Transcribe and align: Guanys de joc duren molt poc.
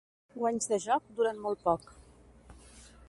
Guanys 0.37 0.67
de 0.71 0.79
joc 0.85 1.11
duren 1.19 1.39
molt 1.45 1.61
poc. 1.67 1.93